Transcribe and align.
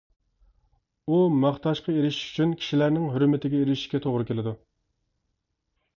ئۇ، 1.11 1.19
ماختاشقا 1.43 1.93
ئېرىشىش 1.97 2.23
ئۈچۈن 2.31 2.57
كىشىلەرنىڭ 2.63 3.07
ھۆرمىتىگە 3.17 3.61
ئېرىشىشكە 3.61 4.05
توغرا 4.07 4.29
كېلىدۇ. 4.31 4.59